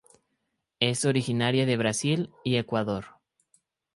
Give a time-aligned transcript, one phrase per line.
[0.79, 3.05] Es originaria de Brasil y Ecuador.